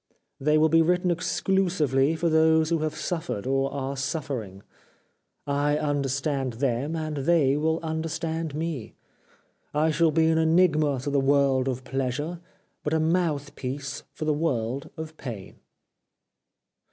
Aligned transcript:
They 0.39 0.57
will 0.57 0.67
be 0.67 0.81
written 0.81 1.11
exclusively 1.11 2.15
for 2.15 2.27
those 2.27 2.71
who 2.71 2.79
have 2.79 2.95
suffered 2.95 3.45
or 3.45 3.71
are 3.71 3.95
suffering. 3.95 4.63
I 5.45 5.77
understand 5.77 6.53
them, 6.53 6.95
and 6.95 7.17
they 7.17 7.55
will 7.55 7.79
understand 7.83 8.55
me. 8.55 8.95
I 9.75 9.91
shall 9.91 10.09
be 10.09 10.25
an 10.29 10.39
enigma 10.39 10.99
to 11.01 11.11
the 11.11 11.19
world 11.19 11.67
of 11.67 11.83
Pleasure, 11.83 12.39
but 12.83 12.95
a 12.95 12.99
mouth 12.99 13.53
piece 13.55 14.01
for 14.11 14.25
the 14.25 14.33
world 14.33 14.89
of 14.97 15.15
Pain." 15.17 15.59